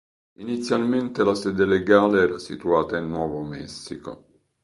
[0.39, 4.25] Inizialmente la sede legale era situata in Nuovo Messico.